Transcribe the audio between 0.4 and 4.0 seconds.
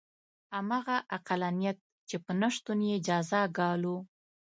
همغه عقلانیت چې په نه شتون یې جزا ګالو.